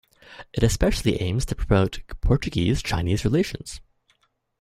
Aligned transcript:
It 0.51 0.63
especially 0.63 1.21
aims 1.21 1.45
to 1.45 1.53
promote 1.55 1.99
Portuguese-Chinese 2.21 3.23
relations. 3.23 3.81